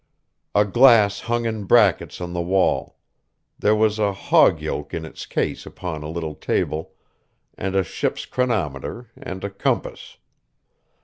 [0.55, 2.97] A glass hung in brackets on the wall;
[3.59, 6.93] there was a hog yoke in its case upon a little table,
[7.55, 10.17] and a ship's chronometer, and a compass....